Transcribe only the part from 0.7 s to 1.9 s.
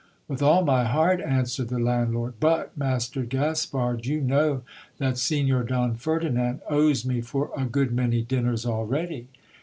heart,* answered the